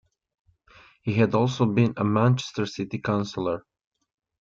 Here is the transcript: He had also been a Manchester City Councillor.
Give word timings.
He 1.03 1.13
had 1.13 1.35
also 1.35 1.67
been 1.67 1.93
a 1.95 2.03
Manchester 2.03 2.65
City 2.65 2.97
Councillor. 2.97 3.67